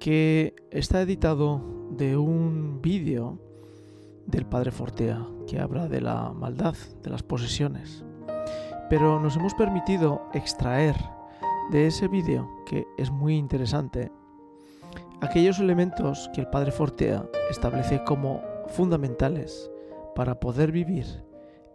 que 0.00 0.54
está 0.70 1.02
editado 1.02 1.62
de 1.90 2.16
un 2.16 2.80
vídeo 2.80 3.38
del 4.26 4.46
padre 4.46 4.70
Fortea 4.70 5.26
que 5.46 5.60
habla 5.60 5.88
de 5.88 6.00
la 6.00 6.32
maldad, 6.32 6.74
de 7.02 7.10
las 7.10 7.22
posesiones. 7.22 8.02
Pero 8.88 9.20
nos 9.20 9.36
hemos 9.36 9.54
permitido 9.54 10.22
extraer 10.32 10.96
de 11.70 11.86
ese 11.86 12.08
vídeo, 12.08 12.48
que 12.66 12.86
es 12.96 13.10
muy 13.10 13.36
interesante, 13.36 14.10
aquellos 15.20 15.60
elementos 15.60 16.30
que 16.34 16.40
el 16.40 16.48
padre 16.48 16.72
Fortea 16.72 17.28
establece 17.50 18.02
como 18.04 18.40
fundamentales 18.68 19.70
para 20.14 20.40
poder 20.40 20.72
vivir 20.72 21.04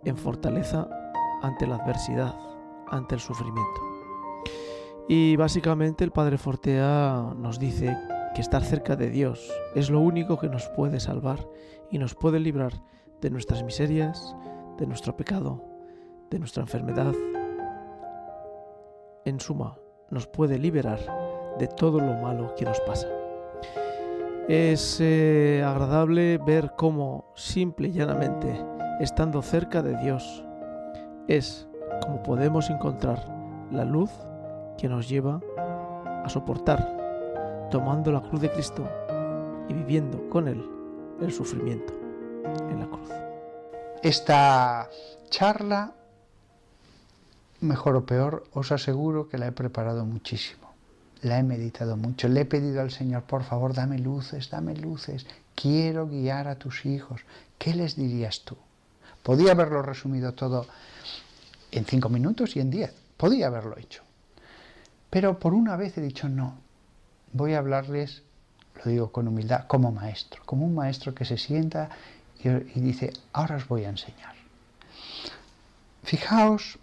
en 0.03 0.17
fortaleza 0.17 0.89
ante 1.43 1.67
la 1.67 1.75
adversidad, 1.75 2.35
ante 2.87 3.15
el 3.15 3.21
sufrimiento. 3.21 3.81
Y 5.07 5.35
básicamente 5.35 6.03
el 6.03 6.11
padre 6.11 6.39
Fortea 6.39 7.35
nos 7.37 7.59
dice 7.59 7.95
que 8.35 8.41
estar 8.41 8.63
cerca 8.63 8.97
de 8.97 9.09
Dios 9.09 9.49
es 9.75 9.89
lo 9.89 10.01
único 10.01 10.37
que 10.37 10.49
nos 10.49 10.67
puede 10.67 10.99
salvar 10.99 11.39
y 11.89 11.97
nos 11.97 12.15
puede 12.15 12.37
librar 12.37 12.73
de 13.21 13.29
nuestras 13.29 13.63
miserias, 13.63 14.35
de 14.77 14.85
nuestro 14.85 15.15
pecado, 15.15 15.63
de 16.29 16.39
nuestra 16.39 16.61
enfermedad. 16.61 17.13
En 19.23 19.39
suma, 19.39 19.79
nos 20.09 20.27
puede 20.27 20.59
liberar 20.59 20.99
de 21.57 21.67
todo 21.67 21.99
lo 21.99 22.13
malo 22.15 22.53
que 22.55 22.65
nos 22.65 22.81
pasa. 22.81 23.07
Es 24.49 24.99
eh, 24.99 25.63
agradable 25.65 26.37
ver 26.37 26.73
cómo, 26.75 27.31
simple 27.35 27.87
y 27.87 27.93
llanamente, 27.93 28.53
estando 28.99 29.41
cerca 29.41 29.81
de 29.81 29.95
Dios, 29.95 30.43
es 31.29 31.69
como 32.03 32.21
podemos 32.21 32.69
encontrar 32.69 33.25
la 33.71 33.85
luz 33.85 34.11
que 34.77 34.89
nos 34.89 35.07
lleva 35.07 35.39
a 35.57 36.27
soportar 36.27 36.94
tomando 37.69 38.11
la 38.11 38.21
cruz 38.21 38.41
de 38.41 38.51
Cristo 38.51 38.87
y 39.67 39.73
viviendo 39.73 40.29
con 40.29 40.47
Él 40.47 40.63
el 41.21 41.31
sufrimiento 41.31 41.93
en 42.69 42.79
la 42.79 42.87
cruz. 42.87 43.09
Esta 44.01 44.89
charla, 45.29 45.93
mejor 47.61 47.95
o 47.95 48.05
peor, 48.05 48.43
os 48.53 48.71
aseguro 48.71 49.27
que 49.27 49.37
la 49.37 49.47
he 49.47 49.51
preparado 49.51 50.05
muchísimo. 50.05 50.71
La 51.21 51.39
he 51.39 51.43
meditado 51.43 51.97
mucho. 51.97 52.27
Le 52.27 52.41
he 52.41 52.45
pedido 52.45 52.81
al 52.81 52.91
Señor, 52.91 53.23
por 53.23 53.43
favor, 53.43 53.73
dame 53.73 53.97
luces, 53.97 54.49
dame 54.49 54.75
luces. 54.75 55.25
Quiero 55.55 56.07
guiar 56.07 56.47
a 56.47 56.55
tus 56.55 56.85
hijos. 56.85 57.21
¿Qué 57.57 57.73
les 57.73 57.95
dirías 57.95 58.41
tú? 58.41 58.55
Podía 59.23 59.53
haberlo 59.53 59.81
resumido 59.81 60.33
todo 60.33 60.67
en 61.71 61.85
cinco 61.85 62.09
minutos 62.09 62.55
y 62.55 62.59
en 62.59 62.69
diez. 62.69 62.93
Podía 63.17 63.47
haberlo 63.47 63.77
hecho. 63.77 64.03
Pero 65.09 65.39
por 65.39 65.53
una 65.53 65.77
vez 65.77 65.97
he 65.97 66.01
dicho, 66.01 66.29
no, 66.29 66.59
voy 67.35 67.53
a 67.53 67.57
hablarles, 67.57 68.23
lo 68.83 68.89
digo 68.89 69.11
con 69.11 69.27
humildad, 69.27 69.67
como 69.67 69.91
maestro, 69.91 70.41
como 70.45 70.65
un 70.65 70.73
maestro 70.73 71.13
que 71.13 71.25
se 71.25 71.37
sienta 71.37 71.89
y, 72.41 72.79
dice, 72.79 73.11
ahora 73.33 73.57
os 73.57 73.67
voy 73.67 73.83
a 73.83 73.89
enseñar. 73.89 74.35
Fijaos 76.03 76.79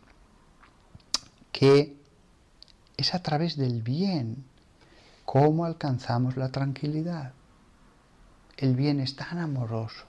que 1.53 1.97
es 2.97 3.15
a 3.15 3.22
través 3.22 3.56
del 3.56 3.81
bien 3.81 4.44
cómo 5.25 5.65
alcanzamos 5.65 6.37
la 6.37 6.50
tranquilidad. 6.50 7.32
El 8.59 8.77
bien 8.77 9.00
es 9.00 9.16
tan 9.16 9.38
amoroso, 9.38 10.04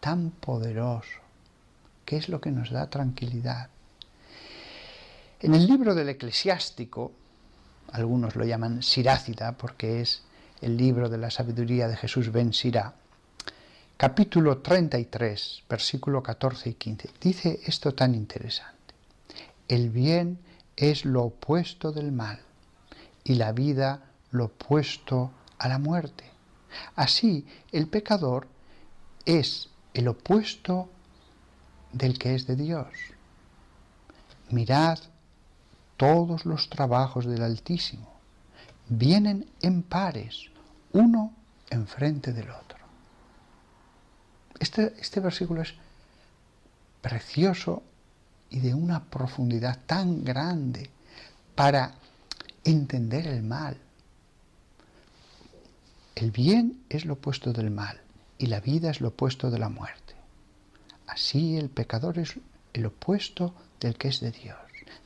tan 0.00 0.30
poderoso, 0.30 1.20
que 2.04 2.16
es 2.16 2.28
lo 2.28 2.40
que 2.40 2.50
nos 2.50 2.70
da 2.70 2.90
tranquilidad. 2.90 3.68
En 5.40 5.54
el 5.54 5.66
libro 5.66 5.94
del 5.94 6.08
eclesiástico, 6.08 7.12
algunos 7.92 8.36
lo 8.36 8.44
llaman 8.44 8.82
Sirácida 8.82 9.52
porque 9.52 10.00
es 10.00 10.22
el 10.60 10.76
libro 10.76 11.08
de 11.08 11.18
la 11.18 11.30
sabiduría 11.30 11.88
de 11.88 11.96
Jesús 11.96 12.30
ben 12.30 12.52
Sirá, 12.52 12.94
capítulo 13.96 14.58
33, 14.58 15.64
versículo 15.68 16.22
14 16.22 16.70
y 16.70 16.74
15. 16.74 17.10
Dice 17.20 17.60
esto 17.64 17.92
tan 17.92 18.14
interesante. 18.14 18.94
El 19.68 19.90
bien 19.90 20.38
es 20.76 21.04
lo 21.04 21.24
opuesto 21.24 21.92
del 21.92 22.12
mal 22.12 22.40
y 23.24 23.34
la 23.34 23.52
vida 23.52 24.02
lo 24.30 24.46
opuesto 24.46 25.32
a 25.58 25.68
la 25.68 25.78
muerte. 25.78 26.24
Así, 26.96 27.46
el 27.72 27.88
pecador 27.88 28.46
es 29.24 29.68
el 29.94 30.08
opuesto 30.08 30.88
del 31.92 32.18
que 32.18 32.34
es 32.34 32.46
de 32.46 32.56
Dios. 32.56 32.88
Mirad 34.50 34.98
todos 36.00 36.46
los 36.46 36.70
trabajos 36.70 37.26
del 37.26 37.42
Altísimo. 37.42 38.10
Vienen 38.88 39.44
en 39.60 39.82
pares, 39.82 40.46
uno 40.94 41.34
enfrente 41.68 42.32
del 42.32 42.48
otro. 42.48 42.78
Este, 44.58 44.94
este 44.98 45.20
versículo 45.20 45.60
es 45.60 45.74
precioso 47.02 47.82
y 48.48 48.60
de 48.60 48.72
una 48.72 49.04
profundidad 49.04 49.78
tan 49.84 50.24
grande 50.24 50.88
para 51.54 51.92
entender 52.64 53.26
el 53.26 53.42
mal. 53.42 53.76
El 56.14 56.30
bien 56.30 56.82
es 56.88 57.04
lo 57.04 57.12
opuesto 57.12 57.52
del 57.52 57.70
mal 57.70 58.00
y 58.38 58.46
la 58.46 58.60
vida 58.60 58.90
es 58.90 59.02
lo 59.02 59.08
opuesto 59.08 59.50
de 59.50 59.58
la 59.58 59.68
muerte. 59.68 60.14
Así 61.06 61.58
el 61.58 61.68
pecador 61.68 62.18
es 62.18 62.40
el 62.72 62.86
opuesto 62.86 63.54
del 63.80 63.98
que 63.98 64.08
es 64.08 64.20
de 64.20 64.30
Dios. 64.30 64.56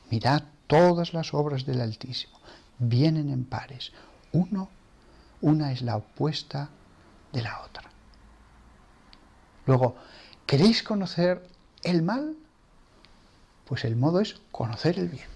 Mirad 0.09 0.54
Todas 0.67 1.13
las 1.13 1.33
obras 1.33 1.65
del 1.65 1.81
Altísimo 1.81 2.39
vienen 2.79 3.29
en 3.29 3.45
pares. 3.45 3.91
Uno, 4.31 4.69
una 5.41 5.71
es 5.71 5.81
la 5.81 5.97
opuesta 5.97 6.69
de 7.31 7.41
la 7.41 7.61
otra. 7.61 7.83
Luego, 9.65 9.95
¿queréis 10.45 10.83
conocer 10.83 11.47
el 11.83 12.01
mal? 12.01 12.35
Pues 13.65 13.85
el 13.85 13.95
modo 13.95 14.19
es 14.21 14.39
conocer 14.51 14.99
el 14.99 15.09
bien. 15.09 15.27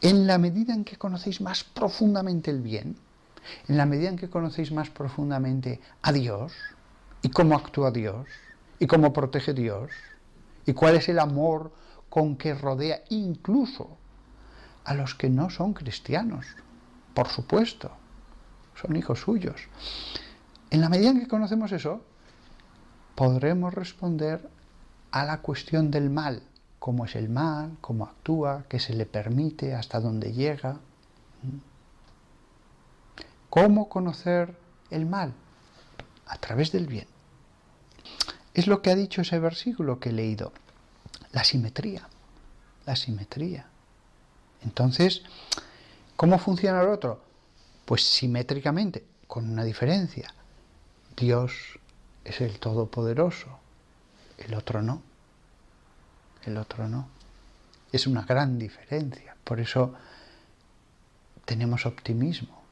En 0.00 0.26
la 0.26 0.38
medida 0.38 0.74
en 0.74 0.84
que 0.84 0.96
conocéis 0.96 1.40
más 1.40 1.64
profundamente 1.64 2.50
el 2.50 2.60
bien, 2.60 2.96
en 3.68 3.76
la 3.76 3.86
medida 3.86 4.08
en 4.08 4.16
que 4.16 4.30
conocéis 4.30 4.72
más 4.72 4.90
profundamente 4.90 5.80
a 6.02 6.12
Dios 6.12 6.52
y 7.22 7.30
cómo 7.30 7.56
actúa 7.56 7.90
Dios 7.90 8.26
y 8.78 8.86
cómo 8.86 9.12
protege 9.12 9.52
Dios 9.52 9.90
y 10.66 10.72
cuál 10.72 10.96
es 10.96 11.08
el 11.08 11.18
amor 11.18 11.72
con 12.14 12.36
que 12.36 12.54
rodea 12.54 13.02
incluso 13.08 13.98
a 14.84 14.94
los 14.94 15.16
que 15.16 15.28
no 15.28 15.50
son 15.50 15.74
cristianos, 15.74 16.46
por 17.12 17.26
supuesto, 17.26 17.90
son 18.80 18.94
hijos 18.94 19.22
suyos. 19.22 19.62
En 20.70 20.80
la 20.80 20.88
medida 20.88 21.10
en 21.10 21.18
que 21.18 21.26
conocemos 21.26 21.72
eso, 21.72 22.04
podremos 23.16 23.74
responder 23.74 24.48
a 25.10 25.24
la 25.24 25.38
cuestión 25.38 25.90
del 25.90 26.08
mal, 26.08 26.44
cómo 26.78 27.04
es 27.04 27.16
el 27.16 27.28
mal, 27.28 27.76
cómo 27.80 28.04
actúa, 28.04 28.62
qué 28.68 28.78
se 28.78 28.94
le 28.94 29.06
permite, 29.06 29.74
hasta 29.74 29.98
dónde 29.98 30.32
llega. 30.32 30.78
¿Cómo 33.50 33.88
conocer 33.88 34.56
el 34.88 35.04
mal? 35.04 35.34
A 36.28 36.38
través 36.38 36.70
del 36.70 36.86
bien. 36.86 37.08
Es 38.54 38.68
lo 38.68 38.82
que 38.82 38.90
ha 38.90 38.94
dicho 38.94 39.22
ese 39.22 39.40
versículo 39.40 39.98
que 39.98 40.10
he 40.10 40.12
leído 40.12 40.52
la 41.34 41.42
simetría, 41.42 42.08
la 42.86 42.96
simetría. 42.96 43.66
Entonces, 44.62 45.22
¿cómo 46.16 46.38
funciona 46.38 46.80
el 46.80 46.88
otro? 46.88 47.22
Pues 47.84 48.04
simétricamente, 48.04 49.04
con 49.26 49.50
una 49.50 49.64
diferencia. 49.64 50.34
Dios 51.16 51.78
es 52.24 52.40
el 52.40 52.58
Todopoderoso, 52.58 53.58
el 54.38 54.54
otro 54.54 54.82
no. 54.82 55.02
El 56.44 56.56
otro 56.56 56.88
no. 56.88 57.08
Es 57.92 58.06
una 58.06 58.22
gran 58.22 58.58
diferencia. 58.58 59.36
Por 59.44 59.60
eso 59.60 59.94
tenemos 61.44 61.86
optimismo. 61.86 62.62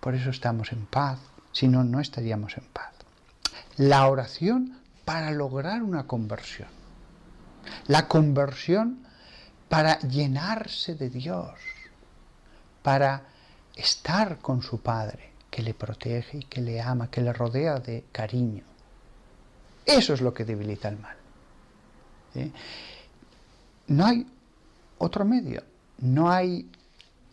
Por 0.00 0.14
eso 0.14 0.30
estamos 0.30 0.72
en 0.72 0.86
paz. 0.86 1.18
Si 1.52 1.68
no, 1.68 1.84
no 1.84 2.00
estaríamos 2.00 2.56
en 2.56 2.64
paz. 2.72 2.92
La 3.76 4.06
oración 4.08 4.78
para 5.04 5.30
lograr 5.30 5.82
una 5.82 6.06
conversión. 6.06 6.68
La 7.86 8.08
conversión 8.08 9.06
para 9.72 9.98
llenarse 10.00 10.96
de 10.96 11.08
Dios, 11.08 11.58
para 12.82 13.22
estar 13.74 14.36
con 14.36 14.60
su 14.60 14.82
Padre, 14.82 15.30
que 15.50 15.62
le 15.62 15.72
protege 15.72 16.40
y 16.40 16.44
que 16.44 16.60
le 16.60 16.78
ama, 16.78 17.10
que 17.10 17.22
le 17.22 17.32
rodea 17.32 17.80
de 17.80 18.04
cariño. 18.12 18.64
Eso 19.86 20.12
es 20.12 20.20
lo 20.20 20.34
que 20.34 20.44
debilita 20.44 20.90
el 20.90 20.98
mal. 20.98 21.16
No 23.86 24.04
hay 24.04 24.26
otro 24.98 25.24
medio, 25.24 25.62
no 26.00 26.30
hay 26.30 26.70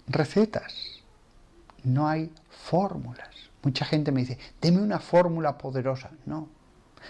recetas, 0.07 0.73
no 1.83 2.07
hay 2.07 2.31
fórmulas. 2.49 3.35
Mucha 3.63 3.83
gente 3.83 4.13
me 4.13 4.21
dice, 4.21 4.39
deme 4.61 4.81
una 4.81 4.99
fórmula 4.99 5.57
poderosa. 5.57 6.11
No, 6.25 6.47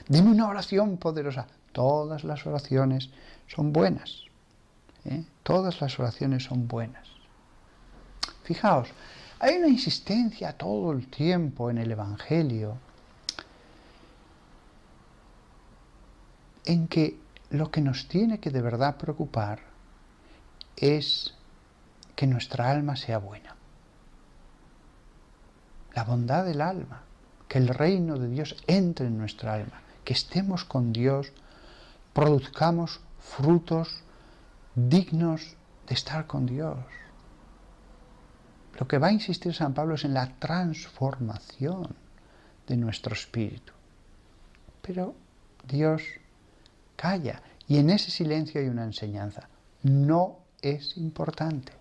deme 0.08 0.32
una 0.32 0.48
oración 0.48 0.98
poderosa. 0.98 1.46
Todas 1.72 2.24
las 2.24 2.48
oraciones 2.48 3.12
son 3.46 3.72
buenas. 3.72 4.29
¿Eh? 5.06 5.24
Todas 5.44 5.82
las 5.82 6.00
oraciones 6.00 6.44
son 6.44 6.68
buenas. 6.68 7.08
Fijaos, 8.44 8.90
hay 9.40 9.56
una 9.56 9.68
insistencia 9.68 10.54
todo 10.54 10.92
el 10.92 11.08
tiempo 11.08 11.70
en 11.70 11.78
el 11.78 11.92
Evangelio 11.92 12.78
en 16.66 16.88
que 16.88 17.18
lo 17.50 17.72
que 17.72 17.82
nos 17.82 18.08
tiene 18.08 18.40
que 18.40 18.52
de 18.52 18.62
verdad 18.62 18.98
preocupar 18.98 19.60
es 20.76 21.34
que 22.16 22.28
nuestra 22.28 22.70
alma 22.70 22.96
sea 22.96 23.18
buena. 23.18 23.56
La 25.96 26.04
bondad 26.04 26.46
del 26.46 26.62
alma, 26.62 27.04
que 27.48 27.58
el 27.58 27.70
reino 27.70 28.18
de 28.20 28.30
Dios 28.30 28.56
entre 28.68 29.08
en 29.08 29.18
nuestra 29.18 29.54
alma, 29.54 29.82
que 30.04 30.14
estemos 30.14 30.64
con 30.66 30.94
Dios, 30.94 31.32
produzcamos 32.14 33.00
frutos 33.20 34.04
dignos 34.76 35.56
de 35.88 35.94
estar 35.94 36.28
con 36.28 36.46
Dios. 36.46 36.78
Lo 38.80 38.88
que 38.88 38.98
va 38.98 39.08
a 39.08 39.12
insistir 39.12 39.54
San 39.54 39.74
Pablo 39.74 39.96
es 39.96 40.06
en 40.06 40.14
la 40.14 40.28
transformación 40.40 41.96
de 42.68 42.78
nuestro 42.78 43.14
espíritu. 43.14 43.74
Pero 44.82 45.16
Dios 45.68 46.02
calla 46.96 47.42
y 47.68 47.78
en 47.78 47.90
ese 47.90 48.12
silencio 48.12 48.62
hay 48.62 48.68
una 48.68 48.86
enseñanza. 48.86 49.50
No 49.84 50.38
es 50.62 50.98
importante. 50.98 51.74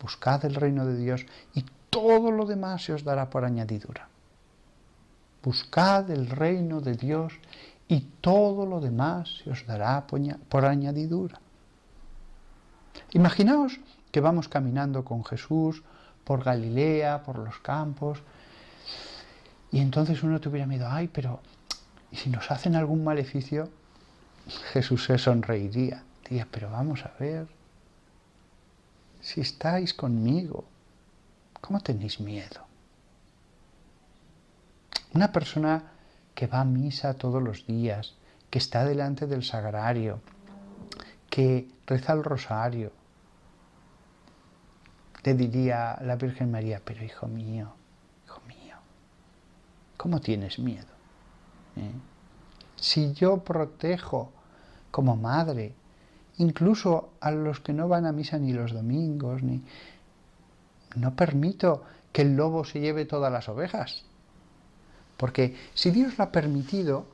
Buscad 0.00 0.44
el 0.44 0.54
reino 0.54 0.86
de 0.86 0.96
Dios 0.96 1.26
y 1.54 1.64
todo 1.90 2.30
lo 2.30 2.46
demás 2.46 2.84
se 2.84 2.94
os 2.94 3.04
dará 3.04 3.28
por 3.28 3.44
añadidura. 3.44 4.08
Buscad 5.42 6.10
el 6.10 6.28
reino 6.28 6.80
de 6.80 6.94
Dios 6.94 7.34
y 7.88 8.00
todo 8.20 8.64
lo 8.64 8.80
demás 8.80 9.28
se 9.42 9.50
os 9.50 9.66
dará 9.66 10.06
por 10.06 10.64
añadidura. 10.64 11.40
Imaginaos 13.12 13.80
que 14.12 14.20
vamos 14.20 14.48
caminando 14.48 15.04
con 15.04 15.24
Jesús 15.24 15.82
por 16.24 16.44
Galilea, 16.44 17.22
por 17.22 17.38
los 17.38 17.58
campos, 17.58 18.22
y 19.72 19.80
entonces 19.80 20.22
uno 20.22 20.40
tuviera 20.40 20.66
miedo, 20.66 20.86
ay, 20.88 21.08
pero 21.08 21.40
¿y 22.10 22.16
si 22.16 22.30
nos 22.30 22.50
hacen 22.50 22.74
algún 22.74 23.04
maleficio? 23.04 23.68
Jesús 24.72 25.04
se 25.04 25.18
sonreiría, 25.18 26.02
diría, 26.28 26.46
pero 26.50 26.70
vamos 26.70 27.04
a 27.04 27.12
ver, 27.18 27.46
si 29.20 29.40
estáis 29.40 29.94
conmigo, 29.94 30.64
¿cómo 31.60 31.80
tenéis 31.80 32.20
miedo? 32.20 32.66
Una 35.12 35.32
persona 35.32 35.84
que 36.34 36.46
va 36.46 36.60
a 36.60 36.64
misa 36.64 37.14
todos 37.14 37.42
los 37.42 37.66
días, 37.66 38.14
que 38.48 38.58
está 38.58 38.84
delante 38.84 39.26
del 39.26 39.44
sagrario, 39.44 40.20
que 41.30 41.68
reza 41.86 42.12
el 42.12 42.24
rosario, 42.24 42.92
le 45.22 45.34
diría 45.34 45.96
la 46.02 46.16
Virgen 46.16 46.50
María, 46.50 46.82
pero 46.84 47.04
hijo 47.04 47.28
mío, 47.28 47.72
hijo 48.26 48.40
mío, 48.48 48.76
¿cómo 49.96 50.20
tienes 50.20 50.58
miedo? 50.58 50.88
¿Eh? 51.76 51.92
Si 52.76 53.12
yo 53.12 53.38
protejo 53.38 54.32
como 54.90 55.16
madre, 55.16 55.74
incluso 56.38 57.10
a 57.20 57.30
los 57.30 57.60
que 57.60 57.72
no 57.72 57.86
van 57.88 58.06
a 58.06 58.12
misa 58.12 58.38
ni 58.38 58.52
los 58.52 58.72
domingos, 58.72 59.42
ni 59.42 59.62
no 60.96 61.14
permito 61.14 61.84
que 62.12 62.22
el 62.22 62.36
lobo 62.36 62.64
se 62.64 62.80
lleve 62.80 63.04
todas 63.04 63.32
las 63.32 63.48
ovejas. 63.48 64.02
Porque 65.16 65.54
si 65.74 65.90
Dios 65.90 66.16
lo 66.18 66.24
ha 66.24 66.32
permitido, 66.32 67.04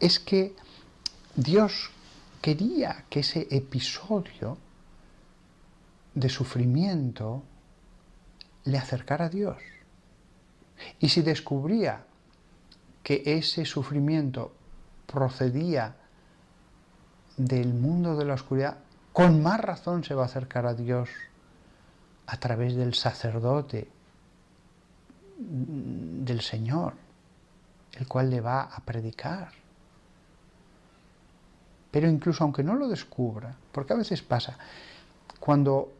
es 0.00 0.18
que 0.18 0.56
Dios 1.36 1.90
quería 2.40 3.04
que 3.08 3.20
ese 3.20 3.46
episodio 3.50 4.58
de 6.14 6.28
sufrimiento 6.28 7.42
le 8.64 8.78
acercara 8.78 9.26
a 9.26 9.28
Dios. 9.28 9.58
Y 11.00 11.08
si 11.08 11.22
descubría 11.22 12.04
que 13.02 13.22
ese 13.24 13.64
sufrimiento 13.64 14.52
procedía 15.06 15.96
del 17.36 17.72
mundo 17.72 18.16
de 18.16 18.24
la 18.24 18.34
oscuridad, 18.34 18.78
con 19.12 19.42
más 19.42 19.60
razón 19.60 20.04
se 20.04 20.14
va 20.14 20.22
a 20.22 20.26
acercar 20.26 20.66
a 20.66 20.74
Dios 20.74 21.08
a 22.26 22.36
través 22.36 22.76
del 22.76 22.94
sacerdote 22.94 23.88
del 25.38 26.40
Señor, 26.40 26.94
el 27.92 28.06
cual 28.06 28.30
le 28.30 28.40
va 28.40 28.62
a 28.62 28.80
predicar. 28.80 29.52
Pero 31.90 32.08
incluso 32.08 32.44
aunque 32.44 32.62
no 32.62 32.74
lo 32.74 32.88
descubra, 32.88 33.54
porque 33.72 33.92
a 33.92 33.96
veces 33.96 34.22
pasa, 34.22 34.58
cuando 35.40 35.92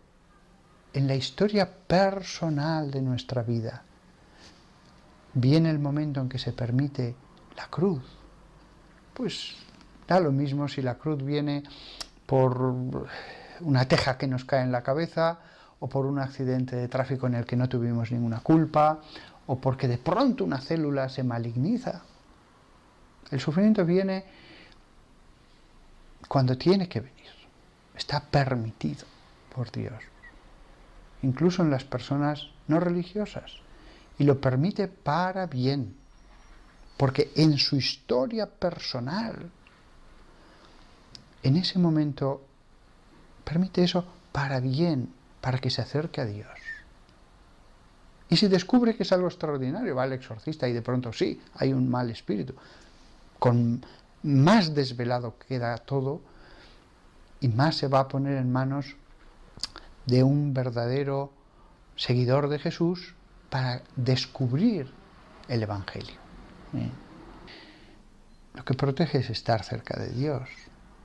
en 0.92 1.06
la 1.06 1.14
historia 1.14 1.70
personal 1.70 2.90
de 2.90 3.02
nuestra 3.02 3.42
vida 3.42 3.82
viene 5.34 5.70
el 5.70 5.78
momento 5.78 6.20
en 6.20 6.28
que 6.28 6.38
se 6.38 6.52
permite 6.52 7.14
la 7.56 7.66
cruz, 7.68 8.02
pues 9.14 9.56
da 10.06 10.20
lo 10.20 10.32
mismo 10.32 10.68
si 10.68 10.82
la 10.82 10.96
cruz 10.96 11.22
viene 11.22 11.62
por 12.26 12.74
una 13.60 13.88
teja 13.88 14.18
que 14.18 14.26
nos 14.26 14.44
cae 14.44 14.62
en 14.62 14.72
la 14.72 14.82
cabeza 14.82 15.38
o 15.80 15.88
por 15.88 16.06
un 16.06 16.18
accidente 16.18 16.76
de 16.76 16.88
tráfico 16.88 17.26
en 17.26 17.34
el 17.34 17.44
que 17.44 17.56
no 17.56 17.68
tuvimos 17.68 18.10
ninguna 18.10 18.40
culpa 18.40 19.00
o 19.46 19.58
porque 19.58 19.88
de 19.88 19.98
pronto 19.98 20.44
una 20.44 20.60
célula 20.60 21.08
se 21.08 21.22
maligniza. 21.22 22.02
El 23.30 23.40
sufrimiento 23.40 23.84
viene 23.84 24.24
cuando 26.26 26.56
tiene 26.56 26.88
que 26.88 27.00
venir. 27.00 27.16
Está 27.94 28.20
permitido 28.20 29.04
por 29.54 29.70
Dios 29.70 30.02
incluso 31.22 31.62
en 31.62 31.70
las 31.70 31.84
personas 31.84 32.48
no 32.66 32.80
religiosas, 32.80 33.52
y 34.18 34.24
lo 34.24 34.40
permite 34.40 34.88
para 34.88 35.46
bien, 35.46 35.94
porque 36.96 37.30
en 37.36 37.56
su 37.58 37.76
historia 37.76 38.46
personal, 38.46 39.50
en 41.42 41.56
ese 41.56 41.78
momento, 41.78 42.44
permite 43.44 43.84
eso 43.84 44.04
para 44.32 44.60
bien, 44.60 45.12
para 45.40 45.58
que 45.58 45.70
se 45.70 45.82
acerque 45.82 46.20
a 46.20 46.26
Dios. 46.26 46.48
Y 48.28 48.36
si 48.36 48.48
descubre 48.48 48.94
que 48.94 49.04
es 49.04 49.12
algo 49.12 49.28
extraordinario, 49.28 49.94
va 49.94 50.02
al 50.02 50.12
exorcista 50.12 50.68
y 50.68 50.72
de 50.72 50.82
pronto 50.82 51.12
sí, 51.12 51.40
hay 51.54 51.72
un 51.72 51.88
mal 51.88 52.10
espíritu, 52.10 52.54
con 53.38 53.84
más 54.22 54.74
desvelado 54.74 55.38
queda 55.38 55.76
todo 55.78 56.20
y 57.40 57.48
más 57.48 57.76
se 57.76 57.88
va 57.88 58.00
a 58.00 58.08
poner 58.08 58.36
en 58.36 58.50
manos 58.50 58.96
de 60.06 60.22
un 60.22 60.54
verdadero 60.54 61.32
seguidor 61.96 62.48
de 62.48 62.58
Jesús 62.58 63.14
para 63.50 63.82
descubrir 63.96 64.90
el 65.48 65.62
Evangelio. 65.62 66.16
¿eh? 66.74 66.90
Lo 68.54 68.64
que 68.64 68.74
protege 68.74 69.18
es 69.18 69.30
estar 69.30 69.62
cerca 69.62 69.98
de 69.98 70.10
Dios, 70.10 70.48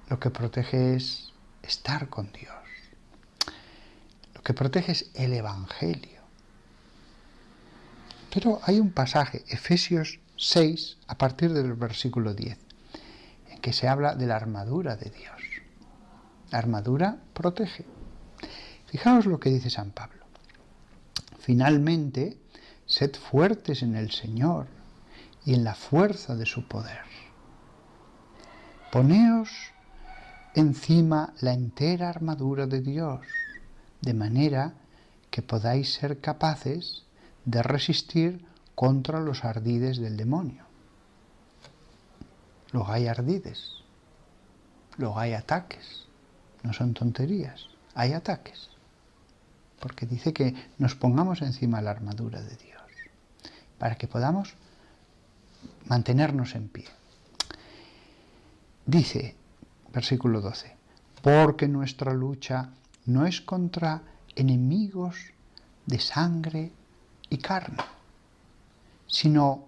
lo 0.10 0.20
que 0.20 0.30
protege 0.30 0.96
es 0.96 1.34
estar 1.62 2.10
con 2.10 2.32
Dios, 2.32 2.56
lo 4.34 4.42
que 4.42 4.54
protege 4.54 4.92
es 4.92 5.12
el 5.14 5.34
Evangelio. 5.34 6.22
Pero 8.34 8.60
hay 8.64 8.80
un 8.80 8.92
pasaje, 8.92 9.44
Efesios 9.48 10.20
6, 10.38 10.98
a 11.08 11.18
partir 11.18 11.54
del 11.54 11.74
versículo 11.74 12.34
10, 12.34 12.58
en 12.58 12.63
que 13.64 13.72
se 13.72 13.88
habla 13.88 14.14
de 14.14 14.28
la 14.28 14.36
armadura 14.36 14.98
de 14.98 15.10
Dios. 15.10 15.42
La 16.52 16.58
armadura 16.58 17.18
protege. 17.34 17.86
Fijaos 18.88 19.26
lo 19.26 19.40
que 19.40 19.52
dice 19.52 19.70
San 19.70 19.92
Pablo. 19.92 20.26
Finalmente, 21.40 22.38
sed 22.86 23.16
fuertes 23.16 23.82
en 23.82 23.96
el 23.96 24.12
Señor 24.12 24.68
y 25.46 25.54
en 25.54 25.64
la 25.64 25.76
fuerza 25.76 26.36
de 26.36 26.46
su 26.46 26.68
poder. 26.68 27.06
Poneos 28.92 29.50
encima 30.56 31.34
la 31.40 31.54
entera 31.54 32.10
armadura 32.10 32.68
de 32.68 32.82
Dios, 32.82 33.26
de 34.02 34.14
manera 34.14 34.74
que 35.32 35.42
podáis 35.42 35.94
ser 35.94 36.20
capaces 36.20 37.06
de 37.46 37.64
resistir 37.64 38.46
contra 38.76 39.22
los 39.22 39.46
ardides 39.46 40.00
del 40.00 40.18
demonio. 40.18 40.73
Luego 42.74 42.92
hay 42.92 43.08
ardides, 43.08 43.72
luego 44.98 45.18
hay 45.18 45.34
ataques, 45.34 46.06
no 46.64 46.74
son 46.74 46.94
tonterías, 46.94 47.70
hay 47.96 48.12
ataques 48.12 48.74
porque 49.84 50.06
dice 50.06 50.32
que 50.32 50.56
nos 50.78 50.96
pongamos 50.96 51.42
encima 51.42 51.82
la 51.82 51.92
armadura 51.92 52.42
de 52.42 52.56
Dios. 52.56 52.82
para 53.78 53.96
que 53.96 54.08
podamos 54.08 54.54
mantenernos 55.88 56.56
en 56.56 56.70
pie. 56.70 56.86
Dice, 58.86 59.36
versículo 59.92 60.40
12, 60.40 60.74
porque 61.22 61.68
nuestra 61.68 62.14
lucha 62.14 62.70
no 63.08 63.26
es 63.26 63.42
contra 63.42 64.04
enemigos 64.38 65.18
de 65.86 66.00
sangre 66.00 66.72
y 67.30 67.40
carne, 67.40 67.84
sino 69.06 69.66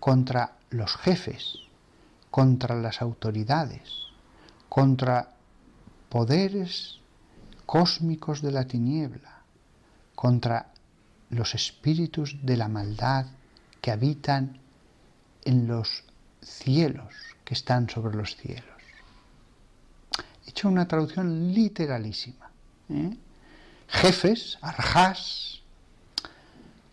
contra 0.00 0.56
los 0.70 0.96
jefes, 0.96 1.60
contra 2.34 2.74
las 2.74 3.00
autoridades, 3.00 4.08
contra 4.68 5.36
poderes 6.08 6.98
cósmicos 7.64 8.42
de 8.42 8.50
la 8.50 8.66
tiniebla, 8.66 9.42
contra 10.16 10.72
los 11.30 11.54
espíritus 11.54 12.36
de 12.42 12.56
la 12.56 12.66
maldad 12.66 13.26
que 13.80 13.92
habitan 13.92 14.58
en 15.44 15.68
los 15.68 16.02
cielos, 16.42 17.14
que 17.44 17.54
están 17.54 17.88
sobre 17.88 18.16
los 18.16 18.34
cielos. 18.34 18.82
He 20.44 20.50
hecho 20.50 20.66
una 20.66 20.88
traducción 20.88 21.54
literalísima. 21.54 22.50
¿eh? 22.88 23.16
Jefes, 23.86 24.58
arjas, 24.60 25.62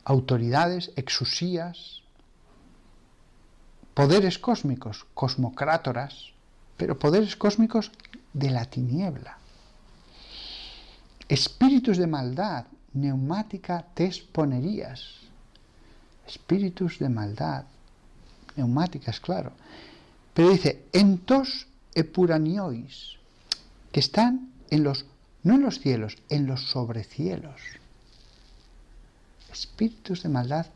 autoridades, 0.04 0.92
exusías, 0.96 2.01
poderes 3.94 4.40
cósmicos, 4.40 5.06
cosmocrátoras, 5.14 6.32
pero 6.78 6.98
poderes 6.98 7.36
cósmicos 7.36 7.92
de 8.34 8.50
la 8.50 8.66
tiniebla. 8.66 9.38
Espíritus 11.28 11.98
de 11.98 12.08
maldad, 12.08 12.66
neumática 12.94 13.86
tesponerías. 13.94 15.22
Espíritus 16.28 17.00
de 17.00 17.10
maldad, 17.10 17.66
neumáticas, 18.56 19.20
claro. 19.20 19.52
Pero 20.34 20.50
dice, 20.50 20.86
entos 20.94 21.68
epuraniois, 21.94 23.18
que 23.92 24.00
están 24.00 24.52
en 24.70 24.84
los, 24.84 25.06
no 25.44 25.56
en 25.56 25.62
los 25.62 25.80
cielos, 25.80 26.18
en 26.30 26.48
los 26.48 26.72
sobrecielos. 26.72 27.60
Espíritus 29.52 30.24
de 30.24 30.30
maldad 30.30 30.68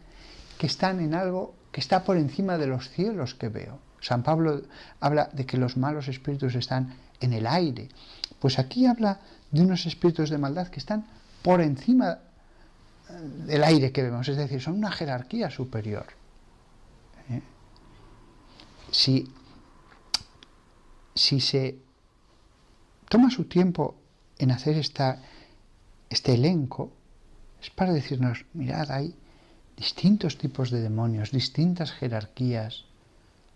que 0.57 0.67
están 0.67 0.99
en 0.99 1.13
algo 1.13 1.53
que 1.75 1.81
está 1.81 2.05
por 2.05 2.15
encima 2.15 2.57
de 2.57 2.67
los 2.67 2.89
cielos 2.89 3.35
que 3.35 3.49
veo. 3.49 3.79
San 3.99 4.23
Pablo 4.23 4.61
habla 5.01 5.29
de 5.33 5.45
que 5.45 5.57
los 5.57 5.75
malos 5.75 6.07
espíritus 6.07 6.55
están 6.55 6.95
en 7.19 7.33
el 7.33 7.45
aire. 7.45 7.89
Pues 8.39 8.59
aquí 8.59 8.85
habla 8.85 9.19
de 9.51 9.61
unos 9.61 9.85
espíritus 9.85 10.29
de 10.29 10.37
maldad 10.37 10.69
que 10.69 10.79
están 10.79 11.05
por 11.43 11.59
encima 11.59 12.19
del 13.45 13.61
aire 13.65 13.91
que 13.91 14.03
vemos, 14.03 14.25
es 14.29 14.37
decir, 14.37 14.61
son 14.61 14.75
una 14.75 14.89
jerarquía 14.89 15.49
superior. 15.51 16.05
¿Eh? 17.29 17.41
Si, 18.89 19.29
si 21.13 21.41
se 21.41 21.77
toma 23.09 23.29
su 23.29 23.49
tiempo 23.49 23.97
en 24.37 24.51
hacer 24.51 24.77
esta, 24.77 25.21
este 26.09 26.35
elenco, 26.35 26.93
es 27.61 27.69
para 27.69 27.91
decirnos, 27.91 28.45
mirad, 28.53 28.89
hay 28.91 29.13
distintos 29.77 30.37
tipos 30.37 30.71
de 30.71 30.81
demonios, 30.81 31.31
distintas 31.31 31.91
jerarquías, 31.91 32.85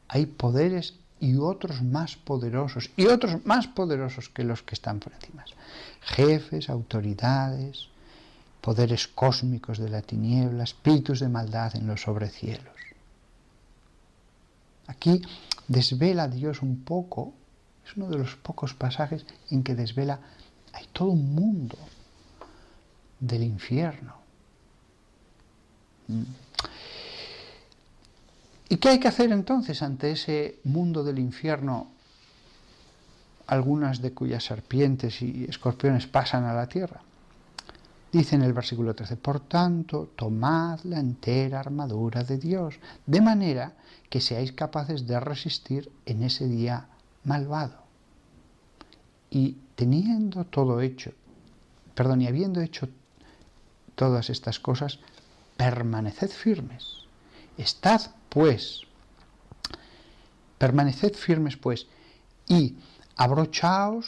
hay 0.07 0.25
poderes 0.25 0.95
y 1.19 1.35
otros 1.35 1.81
más 1.83 2.15
poderosos, 2.15 2.91
y 2.95 3.07
otros 3.07 3.45
más 3.45 3.67
poderosos 3.67 4.29
que 4.29 4.43
los 4.43 4.63
que 4.63 4.75
están 4.75 4.99
por 4.99 5.13
encima. 5.13 5.45
Jefes, 6.01 6.69
autoridades, 6.69 7.87
poderes 8.61 9.07
cósmicos 9.07 9.77
de 9.77 9.89
la 9.89 10.01
tiniebla, 10.01 10.63
espíritus 10.63 11.19
de 11.19 11.29
maldad 11.29 11.75
en 11.75 11.87
los 11.87 12.01
sobrecielos. 12.01 12.75
Aquí 14.87 15.21
desvela 15.67 16.27
Dios 16.27 16.61
un 16.61 16.83
poco, 16.83 17.33
es 17.85 17.95
uno 17.95 18.09
de 18.09 18.17
los 18.17 18.35
pocos 18.35 18.73
pasajes 18.73 19.25
en 19.51 19.63
que 19.63 19.75
desvela, 19.75 20.19
hay 20.73 20.87
todo 20.91 21.09
un 21.09 21.35
mundo 21.35 21.77
del 23.19 23.43
infierno. 23.43 24.18
¿Y 28.69 28.77
qué 28.77 28.89
hay 28.89 28.99
que 28.99 29.07
hacer 29.07 29.31
entonces 29.31 29.81
ante 29.81 30.11
ese 30.11 30.59
mundo 30.63 31.03
del 31.03 31.19
infierno, 31.19 31.87
algunas 33.47 34.01
de 34.01 34.13
cuyas 34.13 34.43
serpientes 34.43 35.21
y 35.21 35.45
escorpiones 35.45 36.07
pasan 36.07 36.45
a 36.45 36.53
la 36.53 36.67
tierra? 36.67 37.01
Dice 38.11 38.35
en 38.35 38.41
el 38.41 38.53
versículo 38.53 38.95
13, 38.95 39.17
por 39.17 39.39
tanto, 39.39 40.09
tomad 40.15 40.79
la 40.83 40.99
entera 40.99 41.59
armadura 41.59 42.23
de 42.23 42.37
Dios, 42.37 42.75
de 43.05 43.21
manera 43.21 43.73
que 44.09 44.19
seáis 44.19 44.51
capaces 44.51 45.05
de 45.05 45.19
resistir 45.19 45.91
en 46.05 46.23
ese 46.23 46.47
día 46.47 46.87
malvado. 47.23 47.83
Y 49.29 49.57
teniendo 49.75 50.43
todo 50.45 50.81
hecho, 50.81 51.11
perdón, 51.93 52.21
y 52.21 52.27
habiendo 52.27 52.61
hecho 52.61 52.89
todas 53.93 54.31
estas 54.31 54.59
cosas, 54.59 54.99
permaneced 55.59 56.29
firmes. 56.29 57.01
Estad 57.57 57.99
pues, 58.29 58.83
permaneced 60.57 61.15
firmes 61.15 61.57
pues, 61.57 61.85
y 62.47 62.77
abrochaos 63.17 64.05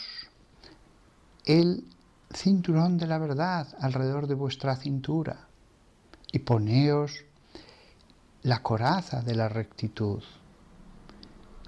el 1.44 1.84
cinturón 2.32 2.96
de 2.96 3.06
la 3.06 3.18
verdad 3.18 3.68
alrededor 3.80 4.28
de 4.28 4.34
vuestra 4.34 4.76
cintura 4.76 5.46
y 6.32 6.38
poneos 6.38 7.26
la 8.42 8.62
coraza 8.62 9.20
de 9.20 9.34
la 9.34 9.50
rectitud, 9.50 10.22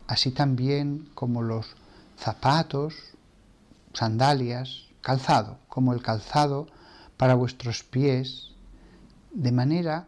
así 0.06 0.30
también 0.30 1.10
como 1.14 1.42
los 1.42 1.66
zapatos, 2.16 2.94
sandalias, 3.92 4.86
calzado, 5.02 5.58
como 5.68 5.92
el 5.92 6.00
calzado 6.00 6.68
para 7.18 7.34
vuestros 7.34 7.84
pies, 7.84 8.53
de 9.34 9.52
manera 9.52 10.06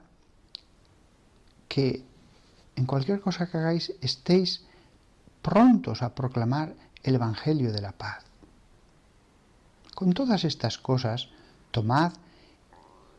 que 1.68 2.04
en 2.76 2.87
cualquier 2.87 3.21
cosa 3.21 3.50
que 3.50 3.59
hagáis 3.59 3.92
estéis 4.00 4.62
prontos 5.42 6.02
a 6.02 6.14
proclamar 6.14 6.75
el 7.02 7.16
Evangelio 7.16 7.73
de 7.73 7.80
la 7.80 7.92
paz. 7.92 8.25
Con 9.95 10.12
todas 10.12 10.45
estas 10.45 10.78
cosas, 10.78 11.28
tomad 11.71 12.12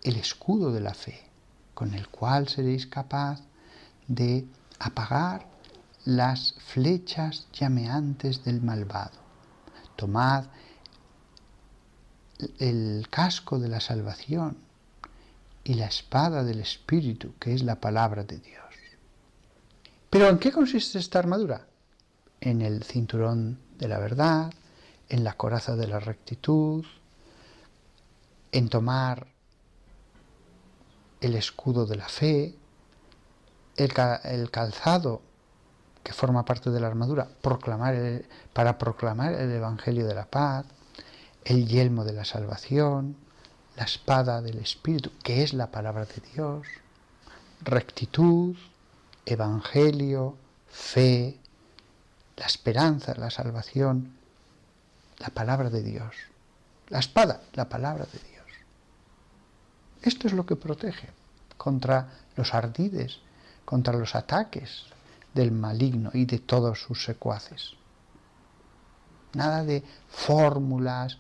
el 0.04 0.16
escudo 0.16 0.72
de 0.72 0.82
la 0.82 0.94
fe, 0.94 1.28
con 1.74 1.94
el 1.94 2.08
cual 2.08 2.48
seréis 2.48 2.88
capaz 2.88 3.42
de 4.08 4.48
apagar 4.80 5.48
las 6.06 6.54
flechas 6.60 7.48
llameantes 7.52 8.44
del 8.46 8.62
malvado. 8.62 9.20
Tomad 9.96 10.46
el 12.60 13.08
casco 13.10 13.60
de 13.60 13.68
la 13.68 13.82
salvación 13.82 14.67
y 15.68 15.74
la 15.74 15.88
espada 15.88 16.46
del 16.46 16.62
Espíritu, 16.62 17.34
que 17.38 17.54
es 17.54 17.62
la 17.62 17.76
palabra 17.76 18.24
de 18.24 18.40
Dios. 18.40 18.64
Pero 20.10 20.30
¿en 20.30 20.40
qué 20.40 20.50
consiste 20.50 20.98
esta 20.98 21.20
armadura? 21.20 21.68
En 22.40 22.62
el 22.62 22.84
cinturón 22.84 23.60
de 23.78 23.90
la 23.90 24.00
verdad, 24.00 24.54
en 25.10 25.26
la 25.26 25.34
coraza 25.34 25.76
de 25.76 25.88
la 25.88 26.00
rectitud, 26.00 26.86
en 28.54 28.70
tomar 28.70 29.28
el 31.20 31.36
escudo 31.36 31.86
de 31.86 31.98
la 31.98 32.08
fe, 32.08 32.56
el, 33.76 34.50
calzado 34.50 35.22
que 36.02 36.14
forma 36.14 36.46
parte 36.46 36.70
de 36.70 36.80
la 36.80 36.88
armadura 36.88 37.28
proclamar 37.42 38.24
para 38.54 38.78
proclamar 38.78 39.34
el 39.34 39.52
Evangelio 39.52 40.08
de 40.08 40.16
la 40.16 40.28
paz, 40.28 40.66
el 41.44 41.68
yelmo 41.68 42.06
de 42.06 42.14
la 42.14 42.24
salvación, 42.24 43.27
la 43.78 43.84
espada 43.84 44.42
del 44.42 44.58
Espíritu, 44.58 45.12
que 45.24 45.44
es 45.44 45.54
la 45.54 45.68
palabra 45.68 46.06
de 46.06 46.22
Dios, 46.34 46.68
rectitud, 47.62 48.56
Evangelio, 49.24 50.36
fe, 50.68 51.38
la 52.38 52.46
esperanza, 52.48 53.14
la 53.16 53.30
salvación, 53.30 54.14
la 55.20 55.30
palabra 55.30 55.70
de 55.70 55.84
Dios. 55.84 56.16
La 56.90 57.00
espada, 57.00 57.42
la 57.54 57.70
palabra 57.70 58.06
de 58.06 58.20
Dios. 58.20 58.46
Esto 60.02 60.28
es 60.28 60.34
lo 60.34 60.46
que 60.46 60.56
protege 60.56 61.10
contra 61.58 62.10
los 62.36 62.54
ardides, 62.54 63.20
contra 63.66 63.94
los 63.94 64.16
ataques 64.16 64.86
del 65.34 65.52
maligno 65.52 66.10
y 66.14 66.26
de 66.26 66.40
todos 66.40 66.82
sus 66.82 67.04
secuaces. 67.04 67.74
Nada 69.34 69.64
de 69.64 69.84
fórmulas, 70.10 71.18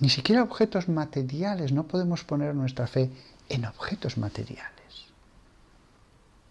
ni 0.00 0.08
siquiera 0.08 0.42
objetos 0.42 0.88
materiales. 0.88 1.72
No 1.72 1.86
podemos 1.86 2.24
poner 2.24 2.54
nuestra 2.54 2.86
fe 2.86 3.10
en 3.48 3.64
objetos 3.64 4.18
materiales. 4.18 5.06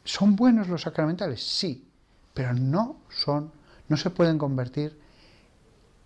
¿Son 0.03 0.35
buenos 0.35 0.67
los 0.67 0.83
sacramentales? 0.83 1.43
Sí, 1.43 1.85
pero 2.33 2.53
no 2.53 2.97
son, 3.09 3.51
no 3.89 3.97
se 3.97 4.09
pueden 4.09 4.37
convertir 4.37 4.97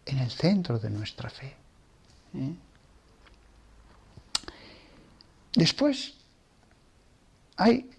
en 0.05 0.17
el 0.17 0.31
centro 0.31 0.79
de 0.79 0.89
nuestra 0.89 1.29
fe. 1.29 1.55
¿eh? 2.33 2.55
Después 5.53 6.15
hay 7.57 7.89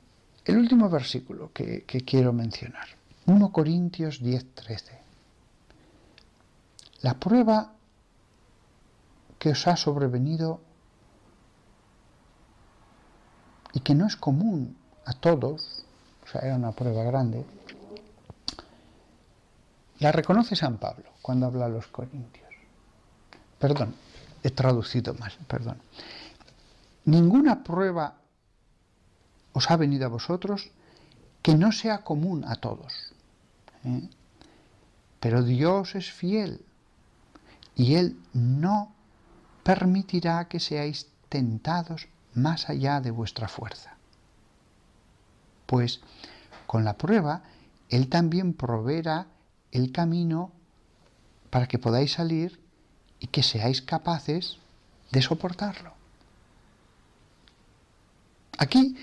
El 0.44 0.56
último 0.56 0.90
versículo 0.90 1.52
que, 1.52 1.84
quiero 2.04 2.32
mencionar, 2.32 2.88
1 3.26 3.52
Corintios 3.52 4.20
10, 4.20 4.54
13. 4.54 4.98
La 7.02 7.14
prueba 7.14 7.72
que 9.42 9.50
os 9.50 9.66
ha 9.66 9.74
sobrevenido 9.74 10.60
y 13.72 13.80
que 13.80 13.92
no 13.92 14.06
es 14.06 14.14
común 14.14 14.76
a 15.04 15.14
todos, 15.14 15.84
o 16.22 16.28
sea, 16.28 16.42
era 16.42 16.54
una 16.54 16.70
prueba 16.70 17.02
grande, 17.02 17.44
la 19.98 20.12
reconoce 20.12 20.54
San 20.54 20.76
Pablo 20.76 21.10
cuando 21.22 21.46
habla 21.46 21.64
a 21.64 21.68
los 21.68 21.88
Corintios. 21.88 22.46
Perdón, 23.58 23.96
he 24.44 24.52
traducido 24.52 25.12
mal, 25.14 25.32
perdón. 25.48 25.78
Ninguna 27.06 27.64
prueba 27.64 28.18
os 29.54 29.68
ha 29.72 29.76
venido 29.76 30.06
a 30.06 30.08
vosotros 30.08 30.70
que 31.42 31.56
no 31.56 31.72
sea 31.72 32.04
común 32.04 32.44
a 32.46 32.54
todos. 32.54 32.92
¿eh? 33.82 34.08
Pero 35.18 35.42
Dios 35.42 35.96
es 35.96 36.12
fiel 36.12 36.64
y 37.74 37.96
Él 37.96 38.16
no 38.34 39.01
permitirá 39.62 40.48
que 40.48 40.60
seáis 40.60 41.08
tentados 41.28 42.08
más 42.34 42.68
allá 42.68 43.00
de 43.00 43.10
vuestra 43.10 43.48
fuerza. 43.48 43.96
Pues 45.66 46.00
con 46.66 46.84
la 46.84 46.98
prueba 46.98 47.42
Él 47.88 48.08
también 48.08 48.54
proveerá 48.54 49.26
el 49.70 49.92
camino 49.92 50.52
para 51.50 51.66
que 51.66 51.78
podáis 51.78 52.12
salir 52.12 52.60
y 53.20 53.26
que 53.28 53.42
seáis 53.42 53.82
capaces 53.82 54.58
de 55.10 55.22
soportarlo. 55.22 55.92
Aquí 58.58 58.96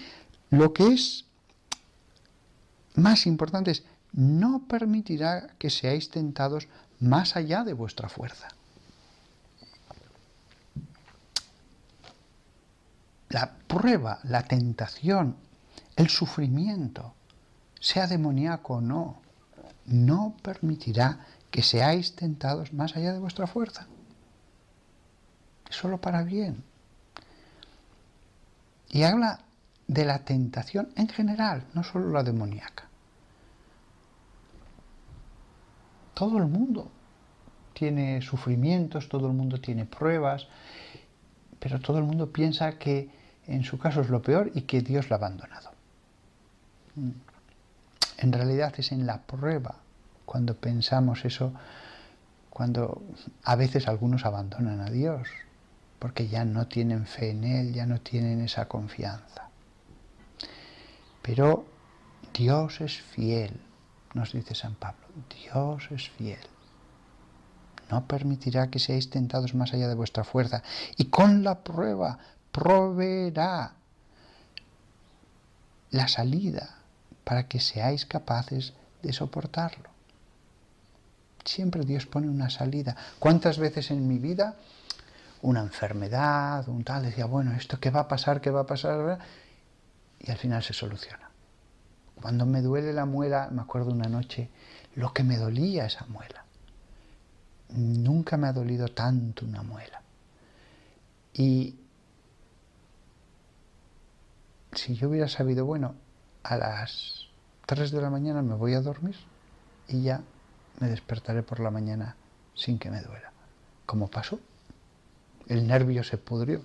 lo 0.50 0.74
que 0.74 0.88
es 0.94 1.26
más 2.96 3.26
importante 3.28 3.72
es, 3.72 3.84
no 4.12 4.68
permitirá 4.68 5.54
que 5.60 5.70
seáis 5.70 6.10
tentados 6.10 6.68
más 7.00 7.36
allá 7.36 7.64
de 7.64 7.74
vuestra 7.74 8.10
fuerza. 8.10 8.50
La 13.30 13.52
prueba, 13.68 14.20
la 14.24 14.44
tentación, 14.44 15.36
el 15.96 16.10
sufrimiento, 16.10 17.14
sea 17.80 18.08
demoníaco 18.08 18.76
o 18.76 18.82
no, 18.82 19.22
no 19.86 20.36
permitirá 20.42 21.26
que 21.52 21.64
seáis 21.64 22.16
tentados 22.16 22.74
más 22.74 22.96
allá 22.96 23.14
de 23.14 23.20
vuestra 23.20 23.48
fuerza. 23.48 23.88
Es 25.70 25.76
solo 25.76 26.00
para 26.00 26.24
bien. 26.24 26.64
Y 28.90 29.04
habla 29.04 29.40
de 29.88 30.06
la 30.06 30.20
tentación 30.20 30.90
en 30.96 31.10
general, 31.10 31.66
no 31.74 31.84
solo 31.84 32.10
la 32.10 32.24
demoníaca. 32.24 32.88
Todo 36.14 36.38
el 36.38 36.48
mundo 36.48 36.92
tiene 37.74 38.22
sufrimientos, 38.22 39.08
todo 39.08 39.28
el 39.28 39.34
mundo 39.34 39.62
tiene 39.62 39.86
pruebas, 39.86 40.48
pero 41.60 41.80
todo 41.80 41.98
el 42.00 42.04
mundo 42.04 42.32
piensa 42.32 42.78
que 42.78 43.10
en 43.50 43.64
su 43.64 43.78
caso 43.78 44.02
es 44.02 44.10
lo 44.10 44.22
peor 44.22 44.52
y 44.54 44.62
que 44.62 44.82
Dios 44.82 45.10
la 45.10 45.16
ha 45.16 45.20
abandonado. 45.20 45.72
Mm. 46.96 47.12
En 48.20 48.34
realidad 48.34 48.74
es 48.78 48.92
en 48.92 49.06
la 49.06 49.22
prueba 49.22 49.76
cuando 50.26 50.56
pensamos 50.56 51.26
eso, 51.26 51.54
cuando 52.50 53.02
a 53.44 53.56
veces 53.56 53.88
algunos 53.88 54.26
abandonan 54.26 54.82
a 54.82 54.90
Dios, 54.90 55.28
porque 55.98 56.28
ya 56.28 56.46
no 56.46 56.68
tienen 56.68 57.06
fe 57.06 57.32
en 57.32 57.44
Él, 57.44 57.74
ya 57.74 57.86
no 57.86 58.00
tienen 58.02 58.42
esa 58.42 58.68
confianza. 58.68 59.50
Pero 61.22 61.66
Dios 62.34 62.82
es 62.82 63.02
fiel, 63.02 63.60
nos 64.14 64.34
dice 64.34 64.54
San 64.54 64.76
Pablo. 64.76 65.08
Dios 65.44 65.90
es 65.92 66.10
fiel. 66.10 66.40
No 67.90 68.06
permitirá 68.06 68.70
que 68.70 68.80
seáis 68.80 69.10
tentados 69.10 69.56
más 69.56 69.74
allá 69.74 69.88
de 69.88 69.96
vuestra 69.96 70.24
fuerza. 70.24 70.62
Y 70.98 71.06
con 71.06 71.44
la 71.44 71.64
prueba 71.64 72.20
proveerá 72.52 73.74
la 75.92 76.08
salida 76.08 76.78
para 77.24 77.48
que 77.48 77.60
seáis 77.60 78.06
capaces 78.06 78.74
de 79.02 79.14
soportarlo. 79.14 79.90
Siempre 81.46 81.86
Dios 81.86 82.06
pone 82.06 82.30
una 82.30 82.50
salida. 82.50 82.96
¿Cuántas 83.18 83.58
veces 83.58 83.92
en 83.92 84.08
mi 84.08 84.20
vida 84.20 84.56
una 85.42 85.62
enfermedad, 85.62 86.68
un 86.68 86.84
tal, 86.84 87.04
decía, 87.04 87.26
bueno, 87.26 87.54
esto 87.54 87.80
qué 87.80 87.90
va 87.92 88.02
a 88.02 88.08
pasar, 88.08 88.42
qué 88.42 88.52
va 88.52 88.62
a 88.62 88.68
pasar? 88.68 89.20
y 90.20 90.32
al 90.32 90.38
final 90.38 90.62
se 90.62 90.74
soluciona. 90.74 91.30
Cuando 92.22 92.46
me 92.46 92.62
duele 92.62 92.92
la 92.94 93.06
muela, 93.06 93.50
me 93.52 93.62
acuerdo 93.62 93.92
una 93.92 94.10
noche 94.10 94.50
lo 94.96 95.14
que 95.14 95.24
me 95.24 95.38
dolía 95.38 95.86
esa 95.86 96.06
muela. 96.08 96.44
Nunca 97.70 98.36
me 98.36 98.48
ha 98.48 98.54
dolido 98.54 98.90
tanto 98.90 99.46
una 99.46 99.64
muela. 99.64 100.02
Y 101.34 101.76
si 104.74 104.96
yo 104.96 105.10
hubiera 105.10 105.28
sabido, 105.28 105.66
bueno, 105.66 105.96
a 106.44 106.58
las 106.58 107.28
3 107.66 107.92
de 107.92 108.02
la 108.02 108.10
mañana 108.10 108.42
me 108.42 108.56
voy 108.56 108.74
a 108.74 108.82
dormir 108.82 109.16
y 109.88 110.02
ya 110.04 110.22
me 110.80 110.88
despertaré 110.88 111.44
por 111.44 111.60
la 111.60 111.72
mañana 111.72 112.16
sin 112.56 112.80
que 112.80 112.92
me 112.92 113.02
duela. 113.02 113.32
¿Cómo 113.86 114.08
pasó? 114.08 114.40
El 115.48 115.68
nervio 115.68 116.04
se 116.04 116.18
pudrió. 116.18 116.62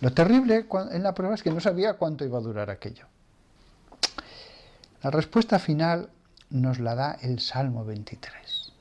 Lo 0.00 0.12
terrible 0.12 0.66
en 0.90 1.02
la 1.02 1.14
prueba 1.14 1.34
es 1.34 1.42
que 1.42 1.50
no 1.50 1.60
sabía 1.60 1.94
cuánto 1.94 2.24
iba 2.24 2.38
a 2.38 2.42
durar 2.42 2.70
aquello. 2.70 3.06
La 5.02 5.10
respuesta 5.10 5.58
final 5.58 6.10
nos 6.50 6.78
la 6.78 6.94
da 6.94 7.12
el 7.22 7.40
Salmo 7.40 7.84
23. 7.84 8.72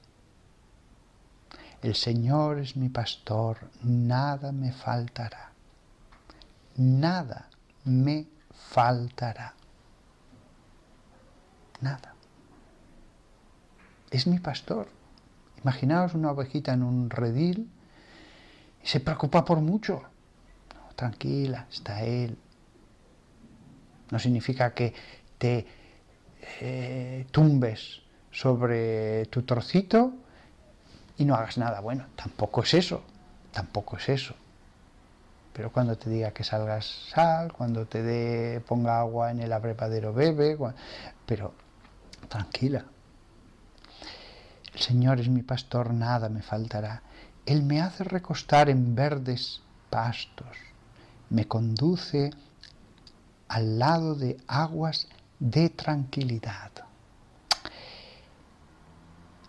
El 1.81 1.95
Señor 1.95 2.59
es 2.59 2.77
mi 2.77 2.89
pastor, 2.89 3.57
nada 3.83 4.51
me 4.51 4.71
faltará. 4.71 5.51
Nada 6.77 7.49
me 7.85 8.27
faltará. 8.51 9.53
Nada. 11.81 12.13
Es 14.11 14.27
mi 14.27 14.39
pastor. 14.39 14.87
Imaginaos 15.63 16.13
una 16.13 16.31
ovejita 16.31 16.73
en 16.73 16.83
un 16.83 17.09
redil 17.09 17.69
y 18.83 18.87
se 18.87 18.99
preocupa 18.99 19.45
por 19.45 19.59
mucho 19.61 20.03
tranquila, 21.01 21.65
está 21.71 22.03
Él. 22.03 22.37
No 24.11 24.19
significa 24.19 24.73
que 24.73 24.93
te 25.39 25.65
eh, 26.59 27.25
tumbes 27.31 28.01
sobre 28.29 29.25
tu 29.27 29.41
trocito 29.41 30.13
y 31.17 31.25
no 31.25 31.33
hagas 31.33 31.57
nada. 31.57 31.79
Bueno, 31.79 32.05
tampoco 32.15 32.61
es 32.61 32.75
eso, 32.75 33.03
tampoco 33.51 33.97
es 33.97 34.09
eso. 34.09 34.35
Pero 35.53 35.71
cuando 35.71 35.97
te 35.97 36.09
diga 36.09 36.31
que 36.31 36.43
salgas, 36.43 36.85
sal, 37.09 37.51
cuando 37.53 37.85
te 37.85 38.01
dé, 38.01 38.61
ponga 38.61 38.99
agua 38.99 39.31
en 39.31 39.41
el 39.41 39.51
abrevadero, 39.51 40.13
bebe, 40.13 40.57
pero 41.25 41.53
tranquila. 42.29 42.85
El 44.73 44.79
Señor 44.79 45.19
es 45.19 45.27
mi 45.27 45.41
pastor, 45.41 45.93
nada 45.93 46.29
me 46.29 46.41
faltará. 46.41 47.03
Él 47.45 47.63
me 47.63 47.81
hace 47.81 48.03
recostar 48.03 48.69
en 48.69 48.95
verdes 48.95 49.61
pastos 49.89 50.71
me 51.31 51.47
conduce 51.47 52.31
al 53.47 53.79
lado 53.79 54.15
de 54.15 54.37
aguas 54.47 55.07
de 55.39 55.69
tranquilidad. 55.69 56.71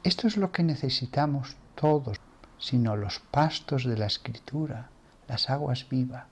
Esto 0.04 0.28
es 0.28 0.36
lo 0.36 0.52
que 0.52 0.62
necesitamos 0.62 1.56
todos, 1.74 2.18
sino 2.58 2.96
los 2.96 3.18
pastos 3.18 3.84
de 3.84 3.96
la 3.98 4.06
escritura, 4.06 4.90
las 5.28 5.50
aguas 5.50 5.88
vivas. 5.88 6.26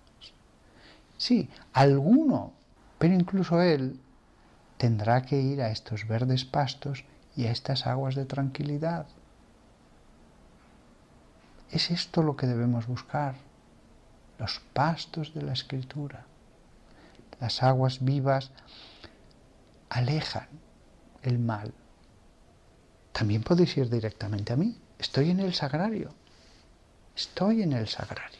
Sí, 1.16 1.48
alguno, 1.72 2.52
pero 2.98 3.14
incluso 3.14 3.60
él, 3.60 4.00
tendrá 4.78 5.22
que 5.22 5.40
ir 5.40 5.60
a 5.60 5.70
estos 5.70 6.08
verdes 6.08 6.44
pastos 6.44 7.04
y 7.36 7.46
a 7.46 7.50
estas 7.50 7.86
aguas 7.86 8.14
de 8.14 8.24
tranquilidad. 8.24 9.06
Es 11.70 11.90
esto 11.90 12.22
lo 12.22 12.36
que 12.36 12.46
debemos 12.46 12.86
buscar 12.86 13.34
los 14.38 14.60
pastos 14.72 15.34
de 15.34 15.42
la 15.42 15.52
escritura. 15.52 16.24
Las 17.40 17.62
aguas 17.62 18.02
vivas 18.02 18.50
alejan 19.90 20.48
el 21.22 21.38
mal. 21.38 21.74
También 23.12 23.42
podéis 23.42 23.76
ir 23.76 23.90
directamente 23.90 24.54
a 24.54 24.56
mí. 24.56 24.78
Estoy 24.98 25.30
en 25.30 25.40
el 25.40 25.52
sagrario. 25.52 26.14
Estoy 27.14 27.62
en 27.62 27.74
el 27.74 27.86
sagrario. 27.86 28.39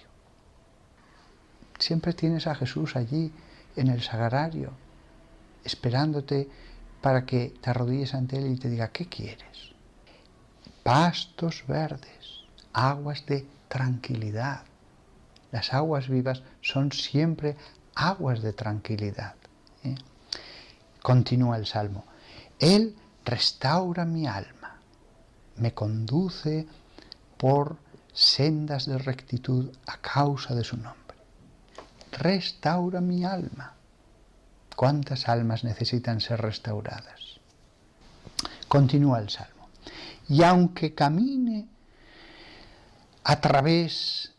Siempre 1.80 2.12
tienes 2.12 2.46
a 2.46 2.54
Jesús 2.54 2.94
allí 2.94 3.32
en 3.74 3.88
el 3.88 4.02
sagrario, 4.02 4.72
esperándote 5.64 6.48
para 7.00 7.24
que 7.24 7.54
te 7.60 7.70
arrodilles 7.70 8.14
ante 8.14 8.36
Él 8.36 8.52
y 8.52 8.56
te 8.56 8.68
diga, 8.68 8.88
¿qué 8.88 9.06
quieres? 9.06 9.72
Pastos 10.82 11.64
verdes, 11.66 12.44
aguas 12.74 13.24
de 13.24 13.46
tranquilidad, 13.68 14.64
las 15.52 15.72
aguas 15.72 16.08
vivas 16.08 16.42
son 16.60 16.92
siempre 16.92 17.56
aguas 17.94 18.42
de 18.42 18.52
tranquilidad. 18.52 19.34
¿eh? 19.82 19.94
Continúa 21.02 21.56
el 21.56 21.66
Salmo. 21.66 22.04
Él 22.58 22.94
restaura 23.24 24.04
mi 24.04 24.26
alma, 24.26 24.76
me 25.56 25.72
conduce 25.72 26.66
por 27.38 27.78
sendas 28.12 28.84
de 28.84 28.98
rectitud 28.98 29.70
a 29.86 29.96
causa 29.96 30.54
de 30.54 30.64
su 30.64 30.76
nombre. 30.76 30.99
Restaura 32.12 33.00
mi 33.00 33.24
alma. 33.24 33.74
¿Cuántas 34.76 35.28
almas 35.28 35.64
necesitan 35.64 36.20
ser 36.20 36.40
restauradas? 36.40 37.38
Continúa 38.68 39.18
el 39.18 39.28
Salmo. 39.30 39.68
Y 40.28 40.42
aunque 40.42 40.94
camine 40.94 41.66
a 43.24 43.40
través 43.40 44.32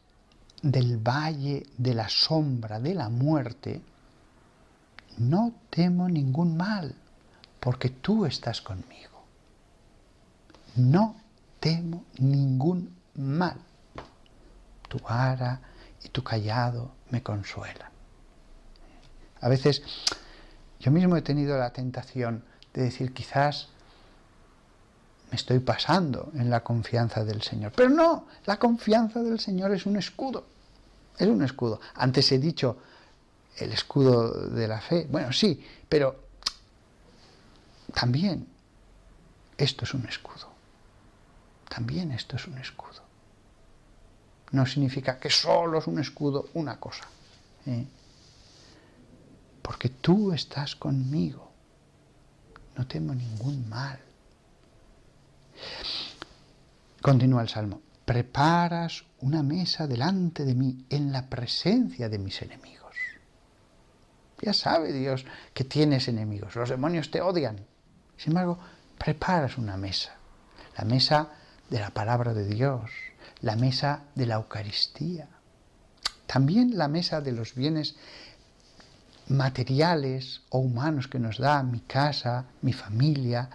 del 0.61 0.97
valle 0.97 1.65
de 1.77 1.93
la 1.93 2.09
sombra 2.09 2.79
de 2.79 2.95
la 2.95 3.09
muerte, 3.09 3.81
no 5.17 5.53
temo 5.69 6.07
ningún 6.07 6.57
mal, 6.57 6.95
porque 7.59 7.89
tú 7.89 8.25
estás 8.25 8.61
conmigo. 8.61 9.23
No 10.75 11.15
temo 11.59 12.05
ningún 12.17 12.95
mal. 13.15 13.57
Tu 14.87 14.97
vara 14.99 15.61
y 16.03 16.09
tu 16.09 16.23
callado 16.23 16.91
me 17.09 17.21
consuelan. 17.23 17.89
A 19.41 19.49
veces 19.49 19.81
yo 20.79 20.91
mismo 20.91 21.15
he 21.15 21.21
tenido 21.21 21.57
la 21.57 21.71
tentación 21.71 22.43
de 22.73 22.83
decir 22.83 23.13
quizás 23.13 23.69
me 25.29 25.35
estoy 25.35 25.59
pasando 25.59 26.31
en 26.35 26.49
la 26.49 26.61
confianza 26.61 27.23
del 27.23 27.41
Señor. 27.41 27.71
Pero 27.75 27.89
no, 27.89 28.27
la 28.45 28.57
confianza 28.57 29.21
del 29.21 29.39
Señor 29.39 29.71
es 29.71 29.85
un 29.85 29.95
escudo. 29.95 30.45
Es 31.17 31.27
un 31.27 31.41
escudo. 31.43 31.79
Antes 31.95 32.31
he 32.31 32.39
dicho 32.39 32.77
el 33.57 33.71
escudo 33.71 34.49
de 34.49 34.67
la 34.67 34.81
fe. 34.81 35.07
Bueno, 35.09 35.31
sí, 35.31 35.63
pero 35.87 36.15
también 37.93 38.47
esto 39.57 39.85
es 39.85 39.93
un 39.93 40.05
escudo. 40.07 40.49
También 41.69 42.11
esto 42.11 42.35
es 42.35 42.47
un 42.47 42.57
escudo. 42.57 43.01
No 44.51 44.65
significa 44.65 45.17
que 45.17 45.29
solo 45.29 45.79
es 45.79 45.87
un 45.87 45.99
escudo 45.99 46.49
una 46.53 46.79
cosa. 46.79 47.05
¿eh? 47.65 47.85
Porque 49.61 49.89
tú 49.89 50.33
estás 50.33 50.75
conmigo. 50.75 51.51
No 52.75 52.87
temo 52.87 53.13
ningún 53.13 53.67
mal. 53.69 53.99
Continúa 57.01 57.41
el 57.41 57.49
Salmo. 57.49 57.81
Preparas 58.05 59.05
una 59.21 59.43
mesa 59.43 59.87
delante 59.87 60.43
de 60.43 60.55
mí 60.55 60.85
en 60.89 61.11
la 61.11 61.29
presencia 61.29 62.09
de 62.09 62.17
mis 62.17 62.41
enemigos. 62.41 62.95
Ya 64.41 64.53
sabe 64.53 64.91
Dios 64.91 65.25
que 65.53 65.63
tienes 65.63 66.07
enemigos. 66.07 66.55
Los 66.55 66.69
demonios 66.69 67.11
te 67.11 67.21
odian. 67.21 67.65
Sin 68.17 68.31
embargo, 68.31 68.59
preparas 68.97 69.57
una 69.57 69.77
mesa. 69.77 70.15
La 70.77 70.83
mesa 70.83 71.29
de 71.69 71.79
la 71.79 71.91
palabra 71.91 72.33
de 72.33 72.47
Dios. 72.47 72.89
La 73.41 73.55
mesa 73.55 74.03
de 74.15 74.25
la 74.25 74.35
Eucaristía. 74.35 75.27
También 76.27 76.77
la 76.77 76.87
mesa 76.87 77.21
de 77.21 77.31
los 77.31 77.55
bienes 77.55 77.95
materiales 79.27 80.41
o 80.49 80.59
humanos 80.59 81.07
que 81.07 81.19
nos 81.19 81.37
da 81.37 81.63
mi 81.63 81.79
casa, 81.81 82.45
mi 82.61 82.73
familia, 82.73 83.49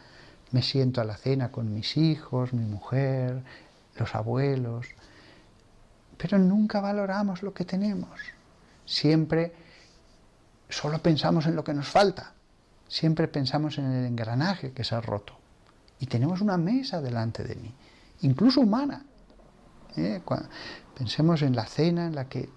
me 0.53 0.62
siento 0.62 1.01
a 1.01 1.05
la 1.05 1.16
cena 1.16 1.51
con 1.51 1.72
mis 1.72 1.96
hijos, 1.96 2.53
mi 2.53 2.64
mujer, 2.64 3.42
los 3.99 4.14
abuelos, 4.14 4.87
pero 6.16 6.38
nunca 6.38 6.81
valoramos 6.81 7.42
lo 7.42 7.53
que 7.53 7.64
tenemos. 7.64 8.20
Siempre 8.85 9.53
solo 10.68 10.99
pensamos 11.01 11.46
en 11.46 11.57
lo 11.57 11.64
que 11.64 11.75
nos 11.75 11.88
falta. 11.88 12.33
Siempre 12.88 13.29
pensamos 13.29 13.79
en 13.79 13.87
el 13.87 14.07
engranaje 14.07 14.72
que 14.72 14.85
se 14.85 14.94
ha 14.94 15.01
roto. 15.01 15.37
Y 15.99 16.07
tenemos 16.07 16.40
una 16.40 16.57
mesa 16.57 17.01
delante 17.01 17.42
de 17.42 17.57
mí, 17.57 17.75
incluso 18.22 18.61
humana. 18.61 19.05
¿Eh? 19.97 20.23
pensemos 20.97 21.43
en 21.43 21.57
la 21.57 21.67
cena 21.67 22.07
en 22.07 22.15
la 22.15 22.29
que 22.29 22.49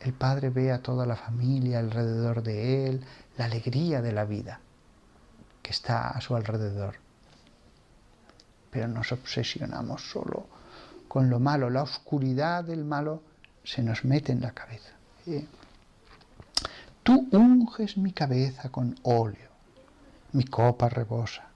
el 0.00 0.12
Padre 0.12 0.50
ve 0.50 0.72
a 0.72 0.82
toda 0.82 1.06
la 1.06 1.16
familia 1.16 1.78
alrededor 1.78 2.42
de 2.42 2.88
Él, 2.88 3.04
la 3.36 3.44
alegría 3.44 4.02
de 4.02 4.12
la 4.12 4.24
vida 4.24 4.60
que 5.62 5.70
está 5.70 6.08
a 6.08 6.20
su 6.20 6.34
alrededor 6.34 6.96
pero 8.72 8.88
nos 8.88 9.12
obsesionamos 9.12 10.10
solo 10.10 10.46
con 11.06 11.28
lo 11.28 11.38
malo, 11.38 11.68
la 11.68 11.82
oscuridad 11.82 12.64
del 12.64 12.86
malo 12.86 13.22
se 13.62 13.82
nos 13.82 14.02
mete 14.02 14.32
en 14.32 14.40
la 14.40 14.52
cabeza. 14.52 14.92
Tú 17.02 17.28
unges 17.32 17.98
mi 17.98 18.12
cabeza 18.12 18.70
con 18.70 18.98
óleo, 19.02 19.50
mi 20.32 20.44
copa 20.44 20.88
rebosa. 20.88 21.50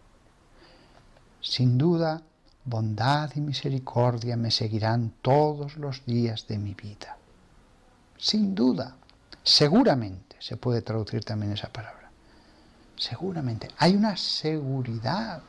Sin 1.41 1.79
duda, 1.79 2.21
bondad 2.67 3.31
y 3.37 3.41
misericordia 3.41 4.37
me 4.37 4.51
seguirán 4.51 5.15
todos 5.23 5.77
los 5.77 6.05
días 6.05 6.47
de 6.49 6.59
mi 6.59 6.75
vida. 6.75 7.17
Sin 8.19 8.55
duda, 8.55 8.97
seguramente, 9.43 10.37
se 10.41 10.57
puede 10.57 10.83
traducir 10.83 11.25
también 11.25 11.53
esa 11.53 11.73
palabra. 11.73 12.11
Seguramente, 12.97 13.69
hay 13.79 13.95
una 13.95 14.17
seguridad 14.17 15.43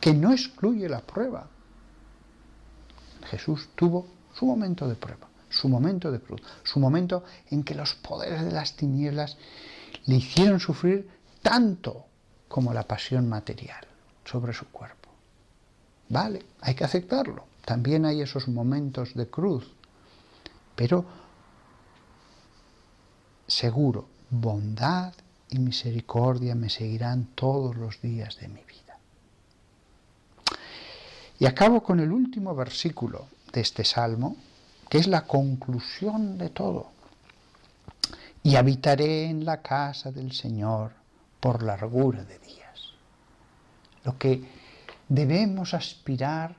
que 0.00 0.12
no 0.12 0.32
excluye 0.32 0.88
la 0.88 1.00
prueba. 1.00 1.48
Jesús 3.30 3.70
tuvo 3.74 4.06
su 4.34 4.44
momento 4.44 4.86
de 4.86 4.96
prueba, 4.96 5.28
su 5.48 5.68
momento 5.68 6.12
de 6.12 6.20
cruz, 6.20 6.42
su 6.64 6.78
momento 6.80 7.24
en 7.50 7.62
que 7.64 7.74
los 7.74 7.94
poderes 7.94 8.44
de 8.44 8.52
las 8.52 8.76
tinieblas 8.76 9.38
le 10.04 10.16
hicieron 10.16 10.60
sufrir 10.60 11.08
tanto 11.40 12.04
como 12.48 12.74
la 12.74 12.82
pasión 12.82 13.28
material 13.28 13.86
sobre 14.24 14.52
su 14.52 14.66
cuerpo. 14.66 15.03
Vale, 16.14 16.46
hay 16.60 16.76
que 16.76 16.84
aceptarlo. 16.84 17.44
También 17.64 18.06
hay 18.06 18.20
esos 18.20 18.46
momentos 18.46 19.14
de 19.14 19.26
cruz. 19.26 19.66
Pero 20.76 21.04
seguro, 23.48 24.06
bondad 24.30 25.12
y 25.50 25.58
misericordia 25.58 26.54
me 26.54 26.70
seguirán 26.70 27.30
todos 27.34 27.74
los 27.74 28.00
días 28.00 28.36
de 28.36 28.46
mi 28.46 28.62
vida. 28.62 28.96
Y 31.40 31.46
acabo 31.46 31.82
con 31.82 31.98
el 31.98 32.12
último 32.12 32.54
versículo 32.54 33.26
de 33.52 33.62
este 33.62 33.84
salmo, 33.84 34.36
que 34.88 34.98
es 34.98 35.08
la 35.08 35.22
conclusión 35.22 36.38
de 36.38 36.50
todo. 36.50 36.92
Y 38.44 38.54
habitaré 38.54 39.24
en 39.24 39.44
la 39.44 39.62
casa 39.62 40.12
del 40.12 40.30
Señor 40.30 40.92
por 41.40 41.64
largura 41.64 42.22
de 42.22 42.38
días. 42.38 42.92
Lo 44.04 44.16
que 44.16 44.63
debemos 45.14 45.74
aspirar 45.74 46.56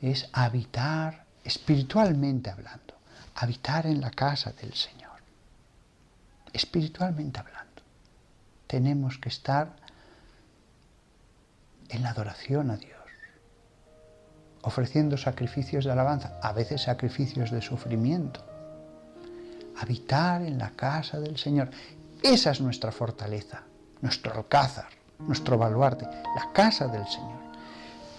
es 0.00 0.28
habitar 0.32 1.24
espiritualmente 1.44 2.50
hablando, 2.50 2.94
habitar 3.34 3.86
en 3.86 4.00
la 4.00 4.10
casa 4.10 4.52
del 4.52 4.74
Señor. 4.74 5.20
Espiritualmente 6.52 7.40
hablando. 7.40 7.82
Tenemos 8.66 9.18
que 9.18 9.28
estar 9.28 9.76
en 11.88 12.02
la 12.02 12.10
adoración 12.10 12.70
a 12.70 12.76
Dios 12.76 13.02
ofreciendo 14.62 15.16
sacrificios 15.16 15.84
de 15.84 15.92
alabanza, 15.92 16.38
a 16.40 16.52
veces 16.52 16.82
sacrificios 16.82 17.50
de 17.50 17.60
sufrimiento. 17.60 18.40
Habitar 19.78 20.42
en 20.42 20.58
la 20.58 20.70
casa 20.70 21.20
del 21.20 21.36
Señor. 21.36 21.70
Esa 22.22 22.52
es 22.52 22.60
nuestra 22.60 22.92
fortaleza, 22.92 23.62
nuestro 24.00 24.32
alcázar, 24.32 24.86
nuestro 25.18 25.58
baluarte, 25.58 26.04
la 26.04 26.52
casa 26.52 26.86
del 26.86 27.06
Señor. 27.06 27.51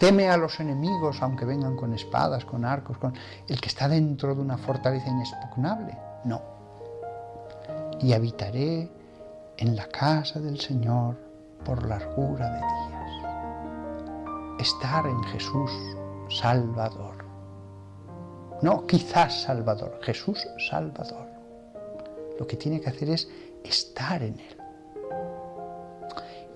Teme 0.04 0.28
a 0.30 0.36
los 0.36 0.60
enemigos, 0.60 1.22
aunque 1.22 1.46
vengan 1.46 1.78
con 1.78 1.94
espadas, 1.94 2.44
con 2.44 2.66
arcos, 2.66 2.98
con 2.98 3.13
el 3.48 3.62
que 3.62 3.70
está 3.70 3.88
dentro 3.88 4.36
de 4.36 4.42
una 4.42 4.58
fortaleza 4.58 5.08
inexpugnable. 5.08 5.98
No. 6.26 6.42
Y 8.02 8.12
habitaré 8.12 8.92
en 9.56 9.76
la 9.78 9.88
casa 9.88 10.42
del 10.42 10.60
Señor 10.60 11.16
por 11.63 11.88
largura 11.88 12.50
de 12.50 12.58
días. 12.58 13.12
Estar 14.60 15.06
en 15.06 15.24
Jesús 15.24 15.72
Salvador. 16.28 17.24
No 18.62 18.86
quizás 18.86 19.44
Salvador, 19.44 20.00
Jesús 20.02 20.46
Salvador. 20.70 21.30
Lo 22.38 22.46
que 22.46 22.58
tiene 22.58 22.82
que 22.82 22.89
hacer 22.89 23.10
es 23.10 23.30
estar 23.63 24.22
en 24.22 24.38
Él. 24.38 24.58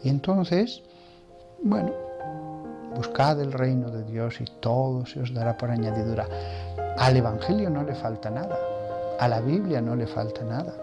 Y 0.03 0.09
entonces, 0.09 0.83
bueno, 1.63 2.06
buscad 2.97 3.39
el 3.39 3.53
reino 3.53 3.91
de 3.91 4.03
Dios 4.03 4.41
y 4.41 4.45
todo 4.59 5.05
se 5.05 5.21
os 5.21 5.31
dará 5.31 5.55
por 5.55 5.69
añadidura. 5.69 6.25
Al 6.97 7.15
Evangelio 7.15 7.69
no 7.69 7.83
le 7.83 7.93
falta 7.93 8.31
nada, 8.31 8.57
a 9.19 9.27
la 9.27 9.39
Biblia 9.39 9.81
no 9.81 9.95
le 9.95 10.07
falta 10.07 10.43
nada. 10.43 10.73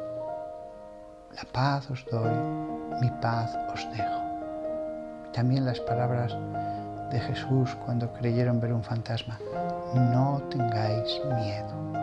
La 1.34 1.42
paz 1.52 1.90
os 1.90 2.06
doy, 2.12 2.30
mi 3.02 3.10
paz 3.20 3.58
os 3.74 3.84
dejo. 3.90 4.22
También 5.32 5.64
las 5.64 5.80
palabras 5.80 6.36
de 7.10 7.18
Jesús 7.18 7.74
cuando 7.84 8.12
creyeron 8.12 8.60
ver 8.60 8.72
un 8.72 8.84
fantasma. 8.84 9.36
No 9.94 10.40
tengáis 10.50 11.20
miedo. 11.40 11.93